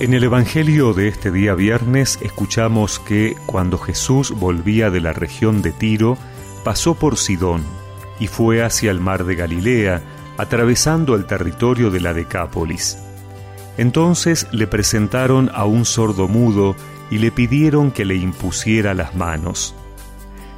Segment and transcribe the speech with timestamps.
[0.00, 5.60] En el Evangelio de este día viernes escuchamos que cuando Jesús volvía de la región
[5.60, 6.16] de Tiro,
[6.64, 7.62] pasó por Sidón
[8.18, 10.00] y fue hacia el mar de Galilea,
[10.38, 12.96] atravesando el territorio de la Decápolis.
[13.76, 16.76] Entonces le presentaron a un sordo mudo
[17.10, 19.74] y le pidieron que le impusiera las manos.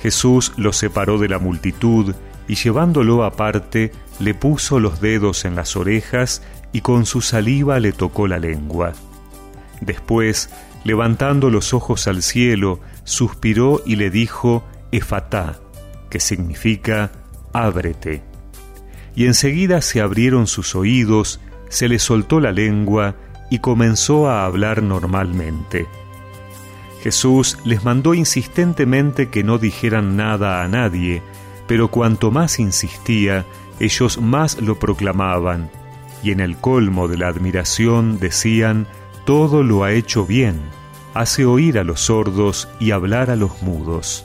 [0.00, 2.14] Jesús lo separó de la multitud
[2.48, 6.40] y llevándolo aparte, le puso los dedos en las orejas
[6.72, 8.94] y con su saliva le tocó la lengua.
[9.80, 10.50] Después,
[10.84, 15.58] levantando los ojos al cielo, suspiró y le dijo, Efatá,
[16.10, 17.12] que significa,
[17.52, 18.22] ábrete.
[19.14, 23.16] Y enseguida se abrieron sus oídos, se le soltó la lengua
[23.50, 25.86] y comenzó a hablar normalmente.
[27.02, 31.22] Jesús les mandó insistentemente que no dijeran nada a nadie,
[31.66, 33.44] pero cuanto más insistía,
[33.78, 35.70] ellos más lo proclamaban,
[36.22, 38.86] y en el colmo de la admiración decían,
[39.26, 40.60] todo lo ha hecho bien,
[41.12, 44.24] hace oír a los sordos y hablar a los mudos.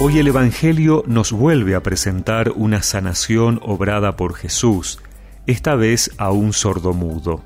[0.00, 4.98] Hoy el Evangelio nos vuelve a presentar una sanación obrada por Jesús,
[5.46, 7.44] esta vez a un sordomudo.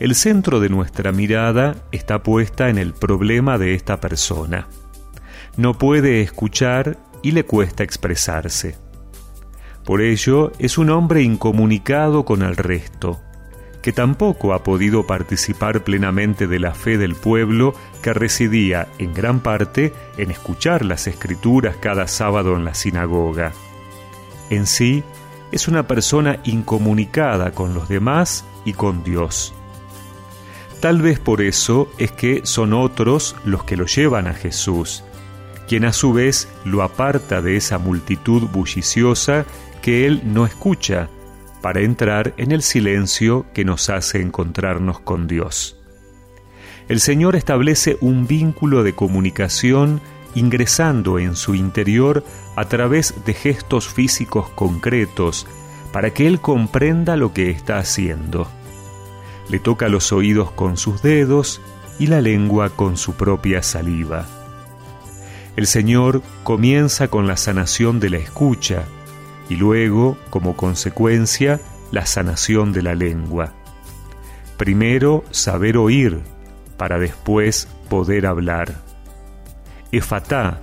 [0.00, 4.66] El centro de nuestra mirada está puesta en el problema de esta persona.
[5.56, 8.76] No puede escuchar y le cuesta expresarse.
[9.84, 13.20] Por ello es un hombre incomunicado con el resto,
[13.82, 19.40] que tampoco ha podido participar plenamente de la fe del pueblo que residía en gran
[19.40, 23.50] parte en escuchar las escrituras cada sábado en la sinagoga.
[24.48, 25.02] En sí,
[25.50, 29.52] es una persona incomunicada con los demás y con Dios.
[30.78, 35.02] Tal vez por eso es que son otros los que lo llevan a Jesús,
[35.66, 39.44] quien a su vez lo aparta de esa multitud bulliciosa
[39.82, 41.08] que él no escucha,
[41.60, 45.76] para entrar en el silencio que nos hace encontrarnos con Dios.
[46.88, 50.00] El Señor establece un vínculo de comunicación
[50.36, 52.22] ingresando en su interior
[52.54, 55.46] a través de gestos físicos concretos
[55.92, 58.46] para que Él comprenda lo que está haciendo.
[59.48, 61.60] Le toca los oídos con sus dedos
[61.98, 64.35] y la lengua con su propia saliva.
[65.56, 68.84] El Señor comienza con la sanación de la escucha
[69.48, 73.54] y luego, como consecuencia, la sanación de la lengua.
[74.58, 76.20] Primero saber oír
[76.76, 78.74] para después poder hablar.
[79.92, 80.60] Efatá,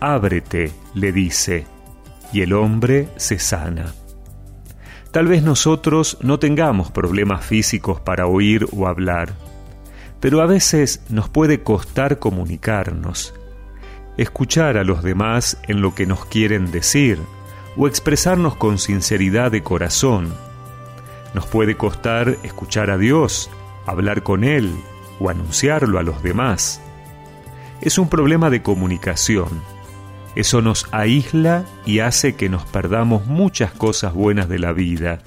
[0.00, 1.66] ábrete, le dice,
[2.30, 3.94] y el hombre se sana.
[5.12, 9.32] Tal vez nosotros no tengamos problemas físicos para oír o hablar,
[10.20, 13.32] pero a veces nos puede costar comunicarnos
[14.16, 17.18] escuchar a los demás en lo que nos quieren decir
[17.76, 20.32] o expresarnos con sinceridad de corazón.
[21.34, 23.50] Nos puede costar escuchar a Dios,
[23.86, 24.74] hablar con Él
[25.20, 26.80] o anunciarlo a los demás.
[27.82, 29.60] Es un problema de comunicación.
[30.34, 35.20] Eso nos aísla y hace que nos perdamos muchas cosas buenas de la vida.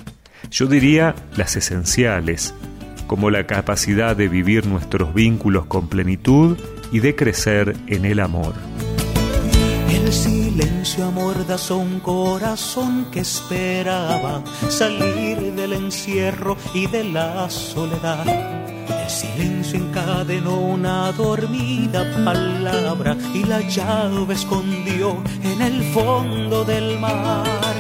[0.50, 2.56] Yo diría las esenciales,
[3.08, 6.58] como la capacidad de vivir nuestros vínculos con plenitud
[6.92, 8.54] y de crecer en el amor.
[9.90, 18.26] El silencio amordazó un corazón que esperaba salir del encierro y de la soledad.
[18.28, 27.76] El silencio encadenó una dormida palabra y la llave escondió en el fondo del mar.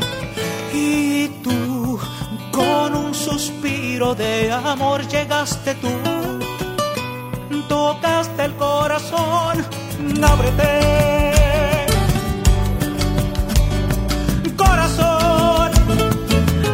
[0.73, 1.99] Y tú,
[2.51, 6.48] con un suspiro de amor, llegaste tú
[7.67, 9.65] tocaste el corazón,
[10.23, 11.33] ábrete.
[14.55, 15.71] Corazón,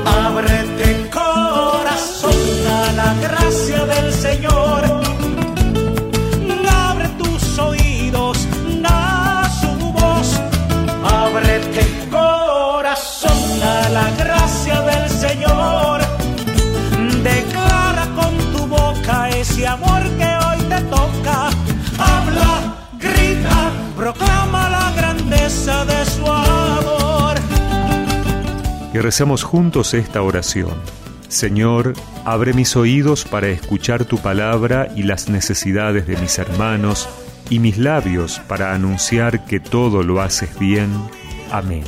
[0.06, 2.34] ábrete corazón
[2.68, 4.84] a la gracia del Señor.
[6.88, 8.48] Abre tus oídos
[8.84, 10.40] a su voz.
[11.04, 16.02] Ábrete corazón a la gracia del Señor.
[17.24, 20.25] Declara con tu boca ese amor que
[28.96, 30.72] Y recemos juntos esta oración.
[31.28, 31.92] Señor,
[32.24, 37.10] abre mis oídos para escuchar tu palabra y las necesidades de mis hermanos,
[37.50, 40.90] y mis labios para anunciar que todo lo haces bien.
[41.52, 41.84] Amén.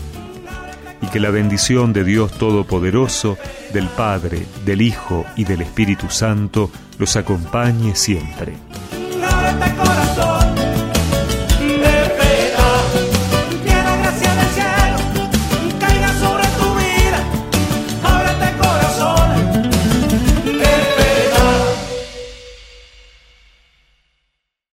[1.01, 3.38] Y que la bendición de Dios Todopoderoso,
[3.71, 6.69] del Padre, del Hijo y del Espíritu Santo
[7.00, 8.57] los acompañe siempre.